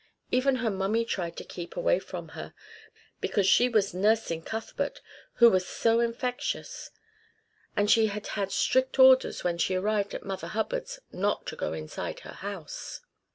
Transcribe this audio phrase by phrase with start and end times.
[0.31, 2.55] Even her mummy tried to keep away from her,
[3.19, 4.99] because she was nursing Cuthbert,
[5.33, 6.89] who was so infectious;
[7.77, 11.73] and she had had strict orders when she arrived at Mother Hubbard's not to go
[11.73, 13.01] inside her house.